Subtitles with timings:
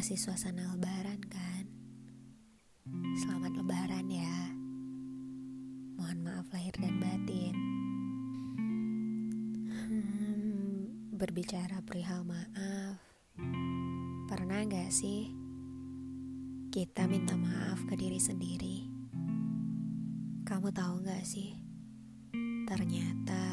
[0.00, 1.68] Masih suasana lebaran kan?
[3.20, 4.48] Selamat lebaran ya.
[6.00, 7.52] Mohon maaf lahir dan batin.
[9.68, 12.96] Hmm, berbicara perihal maaf,
[14.24, 15.36] pernah gak sih
[16.72, 18.88] kita minta maaf ke diri sendiri?
[20.48, 21.52] Kamu tahu gak sih?
[22.64, 23.44] Ternyata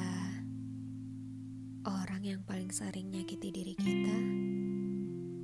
[1.83, 4.15] orang yang paling sering nyakiti diri kita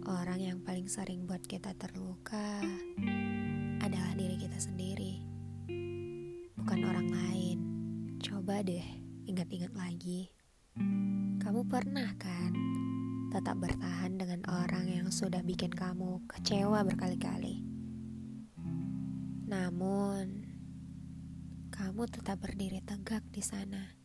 [0.04, 2.60] Orang yang paling sering buat kita terluka
[3.80, 5.24] adalah diri kita sendiri,
[6.60, 7.58] bukan orang lain.
[8.20, 8.84] Coba deh
[9.24, 10.28] ingat-ingat lagi.
[11.40, 12.52] Kamu pernah kan
[13.32, 17.64] tetap bertahan dengan orang yang sudah bikin kamu kecewa berkali-kali?
[19.48, 20.52] Namun,
[21.72, 23.96] kamu tetap berdiri tegak di sana.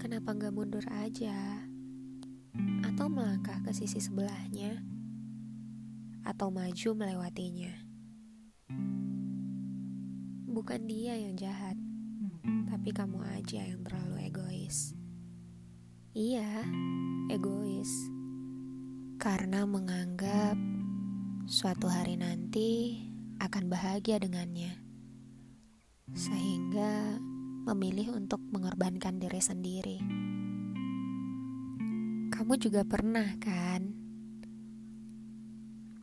[0.00, 1.68] Kenapa gak mundur aja?
[2.86, 4.82] Atau melangkah ke sisi sebelahnya,
[6.24, 7.74] atau maju melewatinya.
[10.48, 11.74] Bukan dia yang jahat,
[12.70, 14.94] tapi kamu aja yang terlalu egois.
[16.14, 16.62] Iya,
[17.26, 17.90] egois.
[19.18, 20.54] Karena menganggap
[21.50, 23.02] suatu hari nanti
[23.42, 24.78] akan bahagia dengannya.
[26.14, 27.18] Sehingga
[27.66, 29.98] memilih untuk mengorbankan diri sendiri.
[32.44, 33.80] Kamu juga pernah kan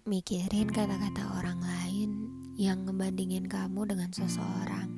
[0.10, 2.10] mikirin kata-kata orang lain
[2.58, 4.90] yang ngebandingin kamu dengan seseorang.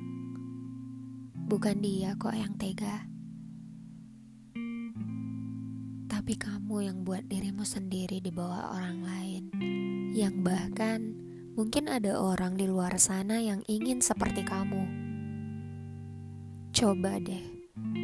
[1.44, 3.04] Bukan dia kok yang tega.
[6.08, 9.44] Tapi kamu yang buat dirimu sendiri di bawah orang lain.
[10.16, 11.12] Yang bahkan
[11.60, 14.88] mungkin ada orang di luar sana yang ingin seperti kamu.
[16.72, 17.53] Coba deh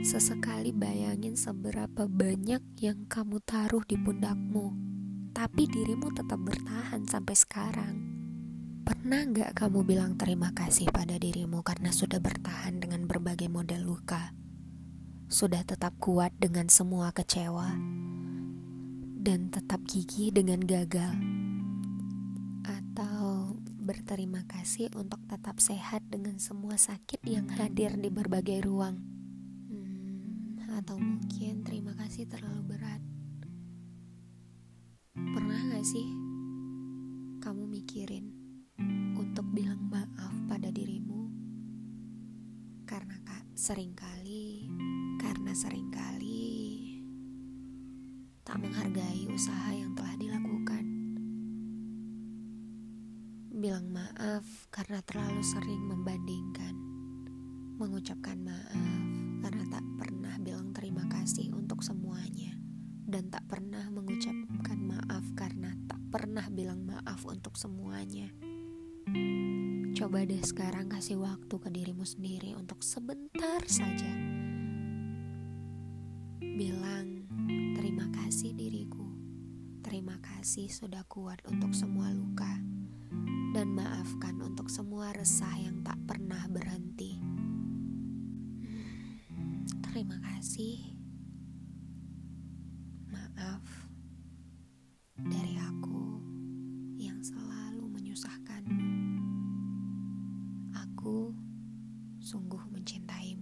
[0.00, 4.72] Sesekali bayangin seberapa banyak yang kamu taruh di pundakmu,
[5.36, 7.94] tapi dirimu tetap bertahan sampai sekarang.
[8.80, 14.32] Pernah gak kamu bilang terima kasih pada dirimu karena sudah bertahan dengan berbagai model luka?
[15.28, 17.68] Sudah tetap kuat dengan semua kecewa,
[19.20, 21.12] dan tetap gigih dengan gagal?
[22.64, 23.52] Atau
[23.84, 29.09] berterima kasih untuk tetap sehat dengan semua sakit yang hadir di berbagai ruang?
[32.20, 33.02] Kasih terlalu berat.
[35.16, 36.04] Pernah gak sih
[37.40, 38.28] kamu mikirin
[39.16, 41.32] untuk bilang maaf pada dirimu?
[42.84, 44.68] Karena kak sering kali,
[45.16, 46.92] karena sering kali
[48.44, 50.84] tak menghargai usaha yang telah dilakukan.
[53.48, 56.76] Bilang maaf karena terlalu sering membandingkan,
[57.80, 59.08] mengucapkan maaf
[59.40, 59.79] karena tak
[67.00, 68.28] maaf untuk semuanya.
[69.96, 74.12] Coba deh sekarang kasih waktu ke dirimu sendiri untuk sebentar saja.
[76.44, 77.24] Bilang,
[77.72, 79.08] terima kasih diriku.
[79.80, 82.60] Terima kasih sudah kuat untuk semua luka.
[83.56, 87.16] Dan maafkan untuk semua resah yang tak pernah berhenti.
[89.88, 91.00] Terima kasih.
[93.08, 93.64] Maaf
[102.30, 103.39] sungguh mencintai